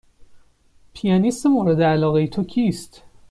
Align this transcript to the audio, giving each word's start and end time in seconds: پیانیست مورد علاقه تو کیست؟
پیانیست 0.93 1.45
مورد 1.45 1.81
علاقه 1.81 2.27
تو 2.27 2.43
کیست؟ 2.43 3.03